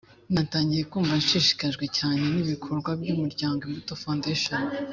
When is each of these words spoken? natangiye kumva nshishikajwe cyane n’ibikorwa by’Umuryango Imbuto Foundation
natangiye 0.33 0.83
kumva 0.91 1.13
nshishikajwe 1.21 1.85
cyane 1.97 2.23
n’ibikorwa 2.33 2.89
by’Umuryango 3.01 3.59
Imbuto 3.67 3.93
Foundation 4.03 4.61